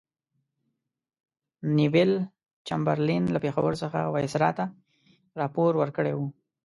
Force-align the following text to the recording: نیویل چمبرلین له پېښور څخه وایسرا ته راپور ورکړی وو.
نیویل 1.77 2.13
چمبرلین 2.67 3.23
له 3.33 3.39
پېښور 3.43 3.71
څخه 3.81 3.99
وایسرا 4.13 4.49
ته 4.57 4.65
راپور 5.39 5.71
ورکړی 5.77 6.13
وو. 6.15 6.27